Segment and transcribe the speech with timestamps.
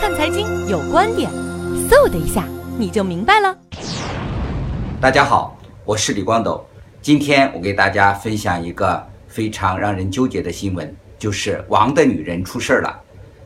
[0.00, 1.28] 看财经有观点，
[1.90, 2.44] 嗖的一下
[2.78, 3.58] 你就明白了。
[5.00, 6.64] 大家好，我是李光斗。
[7.02, 12.96] 今天我给大家分享一个非常让人纠结的新闻，就是王的女人出事儿了。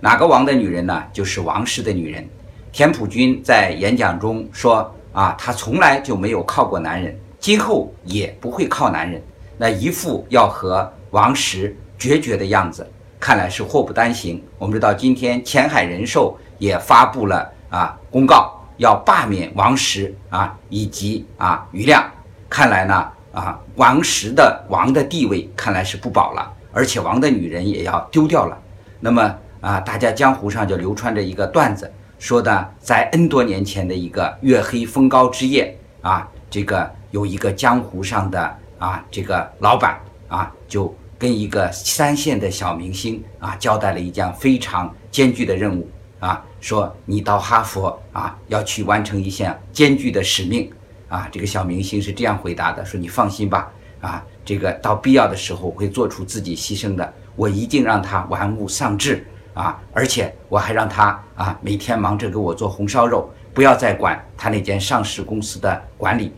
[0.00, 1.04] 哪个王的女人呢？
[1.12, 2.26] 就是王石的女人。
[2.72, 9.22] 田朴珺在演讲中说：“啊，她从来就没有靠过男人，今后也不会靠男人。”
[9.58, 14.42] 那一副要和王石决绝的样子，看来是祸不单行。
[14.58, 22.04] 我们知道，今天前海人寿也发布了啊公告，要罢免王石啊以及啊余亮。
[22.48, 28.56] 看来呢啊王石的王的地位看来是不保了，而且王的女人也要丢掉了。
[29.00, 38.56] 那么啊，大家江湖上就流传着一个段子，说的在 N 多年前的一个月黑风高之夜啊，这个有一个江湖上的。
[38.78, 50.70] 啊，这个老板啊，就跟一个三线的小明星啊，交代了一件非常艰巨的任务啊，说你到哈佛啊，要去完成一项艰巨的使命
[51.08, 51.28] 啊。
[51.32, 66.32] 这个小明星是这样回答的：说你放心吧，啊，这个到必要的时候会做出自己牺牲的，我一定让他玩物丧志啊，而且我还让他啊，每天忙着给我做红烧肉，不要再管他那间上市公司的管理。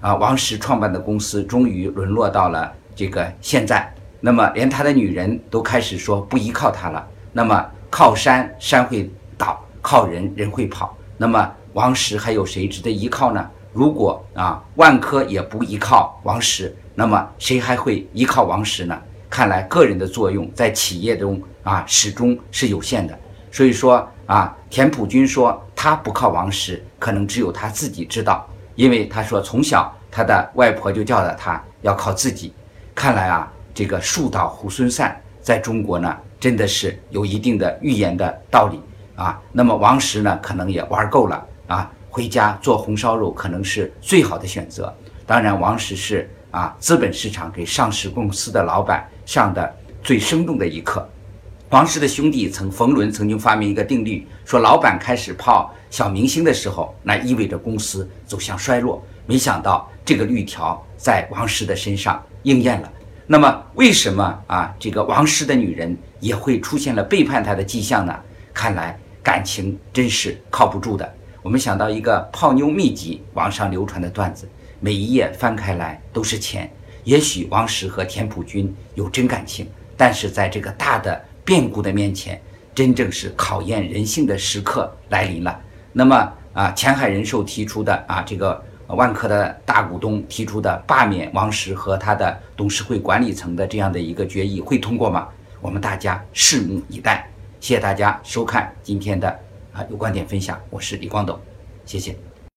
[0.00, 7.06] 啊，王石创办的公司终于沦落到了这个现在，那么连他的女人都开始说不依靠他了。
[7.32, 10.96] 那么靠山山会倒，靠人人会跑。
[11.16, 13.50] 那么王石还有谁值得依靠呢？
[13.72, 19.00] 如果啊万科也不依靠王石，那么谁还会依靠王石呢？
[19.28, 23.16] 看来个人的作用在企业中啊始终是有限的。
[23.52, 28.46] 所以说啊，田朴珺说他不靠王石，可能只有他自己知道。
[28.74, 32.52] 因为他说从小他的外婆就教导他要靠自己，
[32.94, 38.78] 看来啊，这个树倒猢狲散在中国呢，真的是有一定的预言的道理
[39.16, 39.40] 啊。
[39.52, 44.94] 那么王石呢，可能也玩够了啊，回家做红烧肉可能是最好的选择。
[45.24, 51.08] 当然，王石是啊，资本市场给上市公司的老板上的最生动的一课。
[51.70, 59.02] 王石的兄弟曾冯仑曾经发明一个定律，说老板开始泡小明星的时候，那意味着公司走向衰落。
[59.24, 62.92] 没想到这个律条在王石的身上应验了。
[63.32, 68.12] 那么为什么啊，这个王石的女人也会出现了背叛他的迹象呢？
[68.52, 71.14] 看来感情真是靠不住的。
[71.40, 74.48] 我们想到一个泡妞秘籍，网上流传的段子，
[74.80, 76.68] 每一页翻开来都是钱。
[77.04, 79.64] 也许王石和田朴珺有真感情，
[79.96, 81.24] 但是在这个大的。
[81.42, 82.40] 变故的面前，
[82.74, 85.60] 真正是考验人性的时刻来临了。
[85.92, 88.62] 那么啊，前海人寿提出的啊，这个
[88.94, 95.28] 万科的大股东提出的罢免王石和他的董事会管理层的这样的一个决议会通过吗？
[95.60, 97.28] 我们大家拭目以待。
[97.60, 99.28] 谢谢大家收看今天的
[99.72, 101.38] 啊有观点分享，我是李光斗，
[101.84, 102.29] 谢谢。